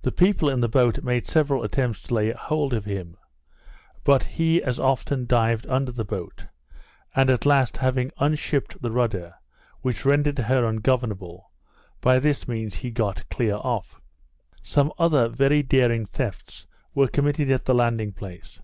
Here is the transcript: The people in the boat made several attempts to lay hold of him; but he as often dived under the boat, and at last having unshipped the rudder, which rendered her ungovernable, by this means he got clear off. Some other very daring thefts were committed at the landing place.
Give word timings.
The 0.00 0.10
people 0.10 0.48
in 0.48 0.60
the 0.60 0.70
boat 0.70 1.02
made 1.04 1.26
several 1.26 1.64
attempts 1.64 2.04
to 2.04 2.14
lay 2.14 2.32
hold 2.32 2.72
of 2.72 2.86
him; 2.86 3.18
but 4.02 4.22
he 4.24 4.62
as 4.62 4.80
often 4.80 5.26
dived 5.26 5.66
under 5.66 5.92
the 5.92 6.02
boat, 6.02 6.46
and 7.14 7.28
at 7.28 7.44
last 7.44 7.76
having 7.76 8.10
unshipped 8.16 8.80
the 8.80 8.90
rudder, 8.90 9.34
which 9.82 10.06
rendered 10.06 10.38
her 10.38 10.64
ungovernable, 10.64 11.50
by 12.00 12.18
this 12.18 12.48
means 12.48 12.76
he 12.76 12.90
got 12.90 13.28
clear 13.28 13.56
off. 13.56 14.00
Some 14.62 14.90
other 14.98 15.28
very 15.28 15.62
daring 15.62 16.06
thefts 16.06 16.66
were 16.94 17.06
committed 17.06 17.50
at 17.50 17.66
the 17.66 17.74
landing 17.74 18.12
place. 18.12 18.60